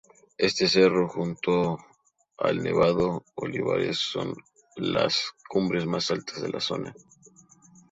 Este 0.39 0.67
cerro, 0.67 1.07
junto 1.07 1.77
al 2.39 2.57
Nevado 2.63 3.23
Olivares, 3.35 3.99
son 3.99 4.33
las 4.75 5.21
cumbres 5.47 5.85
más 5.85 6.09
altas 6.09 6.41
de 6.41 6.49
la 6.49 6.59
zona. 6.59 6.95